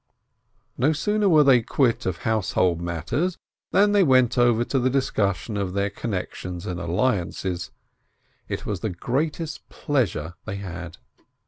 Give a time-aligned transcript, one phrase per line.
[0.79, 3.37] No sooner were they quit of household matters
[3.71, 7.69] than they went over to the discussion of their connections and alliances—
[8.49, 10.97] it was the greatest pleasure they had.